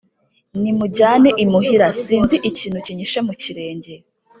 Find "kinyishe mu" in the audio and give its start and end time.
2.85-3.33